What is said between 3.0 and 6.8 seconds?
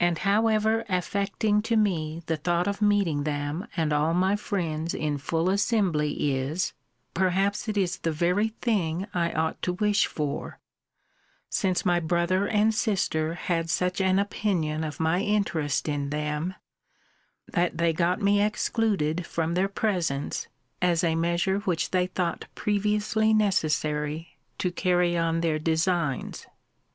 them and all my friends in full assembly is,